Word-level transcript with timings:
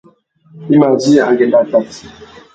I 0.73 0.75
mà 0.79 0.87
djï 0.97 1.13
angüêndô 1.27 1.57
atát. 1.61 1.87